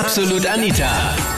[0.00, 0.90] Absolut Anita.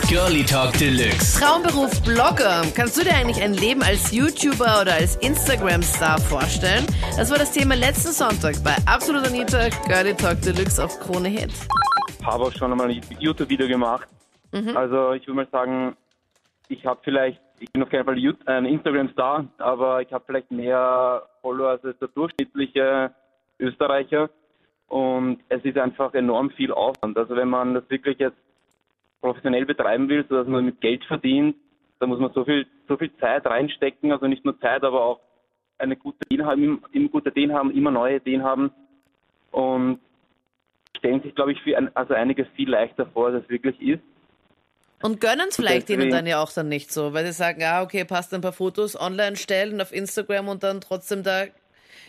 [0.08, 1.38] Girlie Talk Deluxe.
[1.38, 2.62] Traumberuf Blogger.
[2.74, 6.86] Kannst du dir eigentlich ein Leben als YouTuber oder als Instagram-Star vorstellen?
[7.18, 11.52] Das war das Thema letzten Sonntag bei Absolut Anita, Girlie Talk Deluxe auf Krone Hit.
[12.24, 14.08] habe auch schon einmal ein YouTube-Video gemacht.
[14.74, 15.94] Also ich würde mal sagen,
[16.68, 18.16] ich habe vielleicht, ich bin auf keinen Fall
[18.46, 23.10] ein Instagram-Star, aber ich habe vielleicht mehr Follower als der durchschnittliche
[23.60, 24.30] Österreicher.
[24.88, 27.18] Und es ist einfach enorm viel Aufwand.
[27.18, 28.45] Also wenn man das wirklich jetzt
[29.20, 31.56] professionell betreiben will, sodass man mit Geld verdient,
[31.98, 35.20] da muss man so viel, so viel Zeit reinstecken, also nicht nur Zeit, aber auch
[35.78, 38.70] eine gute Ideen haben, immer gute Ideen haben, immer neue Ideen haben.
[39.50, 40.00] Und
[40.98, 44.02] stellen sich, glaube ich, für ein, also einige viel leichter vor, als es wirklich ist.
[45.02, 47.62] Und gönnen es vielleicht Deswegen- ihnen dann ja auch dann nicht so, weil sie sagen,
[47.64, 51.44] ah, okay, passt ein paar Fotos online stellen auf Instagram und dann trotzdem da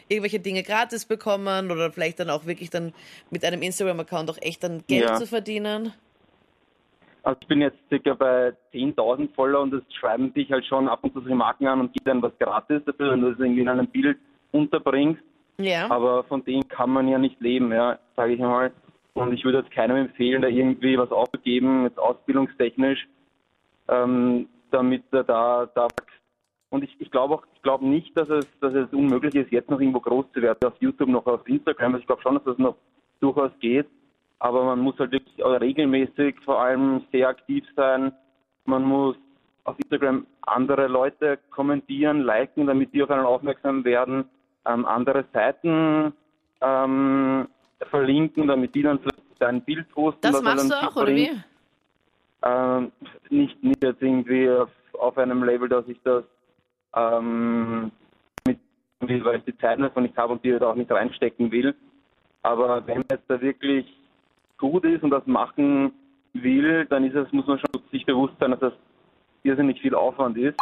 [0.07, 2.93] irgendwelche Dinge gratis bekommen oder vielleicht dann auch wirklich dann
[3.29, 5.15] mit einem Instagram-Account auch echt dann Geld Ja.
[5.15, 5.91] zu verdienen.
[7.27, 10.99] Also ich bin jetzt circa bei 10.000 Follower und das schreiben sich halt schon ab
[11.01, 13.63] und zu solche Marken an und gibt dann was gratis dafür, wenn du das irgendwie
[13.63, 14.17] in einem Bild
[14.53, 15.21] unterbringst.
[15.57, 15.91] Ja.
[15.91, 18.71] Aber von denen kann man ja nicht leben, ja, sage ich mal.
[19.13, 23.09] Und ich würde jetzt keinem empfehlen, da irgendwie was aufzugeben, jetzt ausbildungstechnisch,
[23.89, 26.21] ähm, damit er da, da wächst.
[26.69, 29.69] Und ich, ich glaube auch, ich glaube nicht, dass es, dass es unmöglich ist, jetzt
[29.69, 31.95] noch irgendwo groß zu werden, auf YouTube, noch auf Instagram.
[31.95, 32.77] Also ich glaube schon, dass das noch
[33.19, 33.87] durchaus geht.
[34.39, 38.11] Aber man muss halt wirklich regelmäßig vor allem sehr aktiv sein.
[38.65, 39.15] Man muss
[39.63, 44.25] auf Instagram andere Leute kommentieren, liken, damit die auf einen aufmerksam werden,
[44.65, 46.13] ähm, andere Seiten
[46.61, 47.47] ähm,
[47.89, 50.21] verlinken, damit die dann vielleicht ein Bild posten.
[50.21, 51.31] das machst du auch, oder bringt.
[51.31, 51.43] wie?
[52.43, 52.91] Ähm,
[53.29, 56.23] nicht, nicht jetzt irgendwie auf, auf einem Level, dass ich das
[56.95, 57.91] ähm,
[58.45, 58.59] mit
[59.01, 61.75] will, weil ich die Zeit davon nicht habe und die da auch nicht reinstecken will.
[62.43, 63.85] Aber wenn man jetzt da wirklich
[64.57, 65.91] gut ist und das machen
[66.33, 68.73] will, dann ist es, muss man schon sich bewusst sein, dass das
[69.43, 70.57] irrsinnig viel Aufwand ist.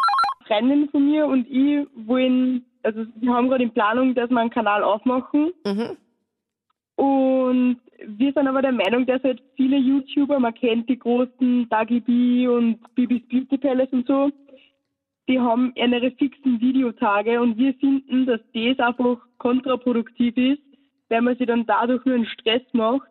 [0.48, 4.50] Freundin von mir und ich wollen, also wir haben gerade in Planung, dass wir einen
[4.50, 5.52] Kanal aufmachen.
[5.66, 5.98] Mhm.
[6.96, 12.00] Und wir sind aber der Meinung, dass halt viele YouTuber, man kennt die großen Dagi
[12.00, 14.32] B und Bibis Beauty Palace und so,
[15.28, 20.62] die haben ihre fixen Videotage und wir finden, dass das einfach kontraproduktiv ist,
[21.10, 23.08] weil man sich dann dadurch nur einen Stress macht.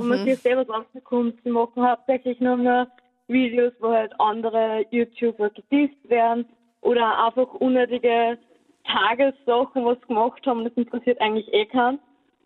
[0.00, 1.36] Und man sich selber was bekommt.
[1.44, 2.88] Sie machen hauptsächlich nur mehr
[3.28, 6.46] Videos, wo halt andere YouTuber gedisst werden
[6.80, 8.38] oder einfach unnötige
[8.84, 10.64] Tagessachen, was sie gemacht haben.
[10.64, 11.98] Das interessiert eigentlich eh keinen.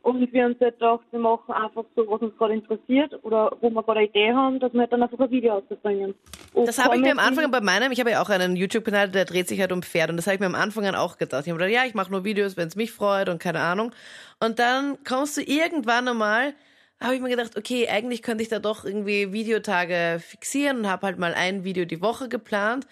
[0.02, 3.50] Und wir haben uns halt gedacht, wir machen einfach so, was uns gerade interessiert oder
[3.60, 6.14] wo wir gerade eine Idee haben, dass wir halt dann einfach ein Video ausbringen.
[6.54, 9.24] Das habe ich mir am Anfang bei meinem, ich habe ja auch einen YouTube-Kanal, der
[9.24, 11.42] dreht sich halt um Pferde und das habe ich mir am Anfang an auch gedacht.
[11.44, 13.90] Ich habe gedacht, ja, ich mache nur Videos, wenn es mich freut und keine Ahnung.
[14.38, 16.54] Und dann kommst du irgendwann einmal,
[17.00, 21.06] habe ich mir gedacht, okay, eigentlich könnte ich da doch irgendwie Videotage fixieren und habe
[21.06, 22.86] halt mal ein Video die Woche geplant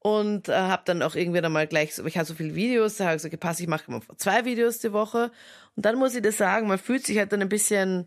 [0.00, 2.96] und äh, habe dann auch irgendwie dann mal gleich, so, ich habe so viele Videos,
[2.96, 5.30] da habe ich so gepasst, ich mache immer zwei Videos die Woche.
[5.76, 8.06] Und dann muss ich das sagen, man fühlt sich halt dann ein bisschen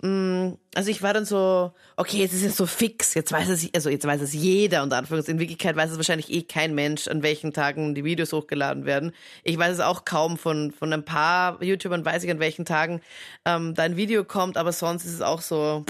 [0.00, 3.90] also ich war dann so, okay, jetzt ist es so fix, jetzt weiß es, also
[3.90, 5.26] jetzt weiß es jeder und Anfangs.
[5.26, 9.12] In Wirklichkeit weiß es wahrscheinlich eh kein Mensch, an welchen Tagen die Videos hochgeladen werden.
[9.42, 13.00] Ich weiß es auch kaum von, von ein paar YouTubern weiß ich, an welchen Tagen
[13.44, 15.84] ähm, da ein Video kommt, aber sonst ist es auch so,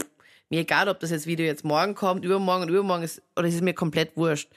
[0.49, 3.57] mir egal, ob das jetzt Video jetzt morgen kommt, übermorgen und übermorgen ist, oder es
[3.57, 4.49] ist mir komplett wurscht.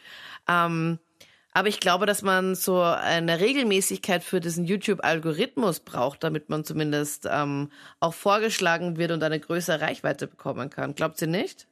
[0.47, 0.97] Ähm,
[1.53, 7.27] aber ich glaube, dass man so eine Regelmäßigkeit für diesen YouTube-Algorithmus braucht, damit man zumindest
[7.31, 7.69] ähm,
[7.99, 10.95] auch vorgeschlagen wird und eine größere Reichweite bekommen kann.
[10.95, 11.67] Glaubt ihr nicht?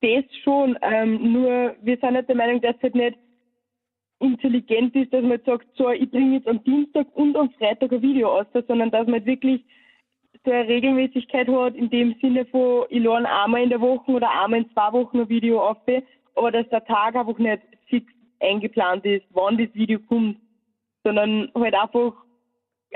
[0.00, 3.18] Das schon, ähm, nur wir sind nicht der Meinung, dass es halt nicht
[4.20, 7.92] intelligent ist, dass man jetzt sagt, so, ich bringe jetzt am Dienstag und am Freitag
[7.92, 9.62] ein Video aus, sondern dass man halt wirklich
[10.44, 14.30] so eine Regelmäßigkeit hat, in dem Sinne von, ich lade einmal in der Woche oder
[14.30, 15.78] einmal in zwei Wochen ein Video auf,
[16.34, 18.12] aber dass der Tag einfach nicht fix
[18.44, 20.38] eingeplant ist, wann das Video kommt,
[21.02, 22.12] sondern halt einfach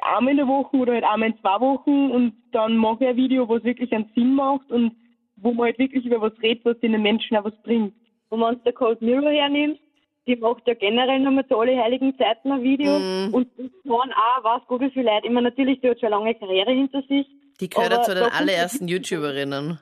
[0.01, 3.17] einmal in der Woche oder halt einmal in zwei Wochen und dann mache ich ein
[3.17, 4.93] Video, was wirklich einen Sinn macht und
[5.37, 7.95] wo man halt wirklich über was redet, was den Menschen auch was bringt.
[8.31, 9.79] wenn man uns der Cold Mirror hernimmt,
[10.27, 13.33] die macht ja generell nochmal zu alle heiligen Zeiten ein Video Mhm.
[13.35, 16.17] und die kann auch, weiß Gott wie viel Leute, meine, natürlich, die hat schon eine
[16.25, 17.27] lange Karriere hinter sich,
[17.61, 19.79] Die gehört ja zu den allerersten YouTuberinnen.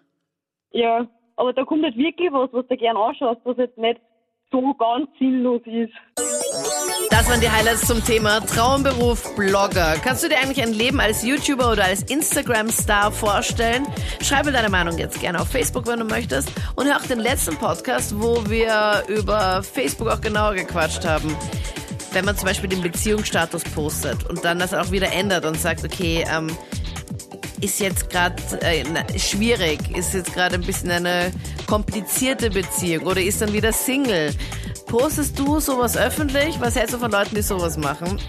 [0.72, 4.00] ja, aber da kommt halt wirklich was, was du gern anschaust, was jetzt nicht
[4.60, 5.92] so ganz sinnlos ist.
[7.10, 9.96] Das waren die Highlights zum Thema Traumberuf Blogger.
[10.02, 13.86] Kannst du dir eigentlich ein Leben als YouTuber oder als Instagram-Star vorstellen?
[14.22, 16.50] Schreib mir deine Meinung jetzt gerne auf Facebook, wenn du möchtest.
[16.74, 21.36] Und hör auch den letzten Podcast, wo wir über Facebook auch genauer gequatscht haben.
[22.12, 25.84] Wenn man zum Beispiel den Beziehungsstatus postet und dann das auch wieder ändert und sagt,
[25.84, 26.48] okay, ähm,
[27.60, 28.84] ist jetzt gerade äh,
[29.18, 31.30] schwierig, ist jetzt gerade ein bisschen eine
[31.66, 34.34] komplizierte Beziehung oder ist dann wieder Single.
[34.86, 36.60] Postest du sowas öffentlich?
[36.60, 38.20] Was hältst du von Leuten, die sowas machen?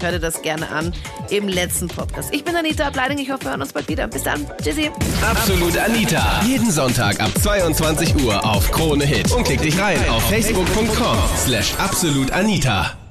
[0.00, 0.92] Hör dir das gerne an
[1.30, 2.34] im letzten Podcast.
[2.34, 3.18] Ich bin Anita Ableiding.
[3.18, 4.08] Ich hoffe, wir hören uns bald wieder.
[4.08, 4.44] Bis dann.
[4.60, 4.90] Tschüssi.
[5.24, 6.42] Absolut Anita.
[6.44, 9.30] Jeden Sonntag ab 22 Uhr auf Krone Hit.
[9.30, 13.01] Und klick dich rein auf facebook.com slash absolutanita.